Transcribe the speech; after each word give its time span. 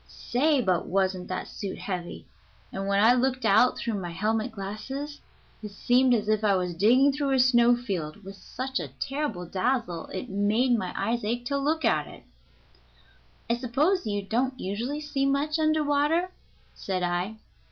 Say, 0.07 0.61
but 0.63 0.87
wasn't 0.87 1.27
that 1.27 1.47
suit 1.47 1.77
heavy, 1.77 2.25
and 2.73 2.87
when 2.87 3.03
I 3.03 3.13
looked 3.13 3.45
out 3.45 3.77
through 3.77 4.01
my 4.01 4.09
helmet 4.09 4.51
glasses 4.51 5.21
it 5.61 5.69
seemed 5.69 6.15
as 6.15 6.27
if 6.27 6.43
I 6.43 6.55
was 6.55 6.73
digging 6.73 7.11
through 7.11 7.33
a 7.35 7.39
snow 7.39 7.75
field, 7.75 8.23
with 8.23 8.35
such 8.35 8.79
a 8.79 8.87
terrible 8.99 9.45
dazzle 9.45 10.07
it 10.07 10.27
made 10.27 10.75
my 10.75 10.91
eyes 10.97 11.23
ache 11.23 11.45
to 11.45 11.57
look 11.59 11.85
at 11.85 12.07
it." 12.07 12.23
"I 13.47 13.55
suppose 13.57 14.07
you 14.07 14.23
don't 14.23 14.59
usually 14.59 15.01
see 15.01 15.27
much 15.27 15.59
under 15.59 15.83
water?" 15.83 16.31
said 16.73 17.03
I. 17.03 17.35